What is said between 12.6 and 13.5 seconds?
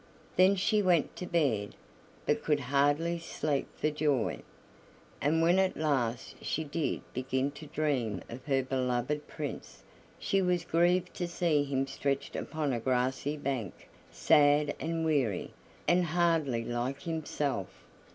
a grassy